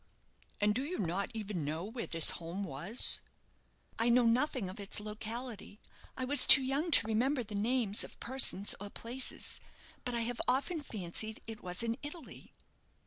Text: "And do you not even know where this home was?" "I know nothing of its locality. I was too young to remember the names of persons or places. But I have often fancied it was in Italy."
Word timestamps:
"And 0.59 0.73
do 0.73 0.83
you 0.83 0.97
not 0.97 1.29
even 1.35 1.63
know 1.63 1.83
where 1.85 2.07
this 2.07 2.31
home 2.31 2.63
was?" 2.63 3.21
"I 3.99 4.09
know 4.09 4.25
nothing 4.25 4.67
of 4.67 4.79
its 4.79 4.99
locality. 4.99 5.79
I 6.17 6.25
was 6.25 6.47
too 6.47 6.63
young 6.63 6.89
to 6.89 7.05
remember 7.07 7.43
the 7.43 7.53
names 7.53 8.03
of 8.03 8.19
persons 8.19 8.73
or 8.79 8.89
places. 8.89 9.61
But 10.03 10.15
I 10.15 10.21
have 10.21 10.41
often 10.47 10.81
fancied 10.81 11.39
it 11.45 11.61
was 11.61 11.83
in 11.83 11.97
Italy." 12.01 12.51